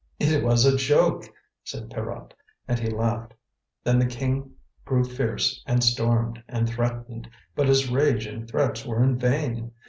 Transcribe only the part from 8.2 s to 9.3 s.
and threats were in